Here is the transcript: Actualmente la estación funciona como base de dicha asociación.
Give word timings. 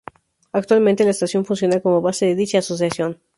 Actualmente 0.51 1.03
la 1.03 1.11
estación 1.11 1.45
funciona 1.45 1.79
como 1.79 2.01
base 2.01 2.25
de 2.25 2.33
dicha 2.33 2.57
asociación. 2.57 3.19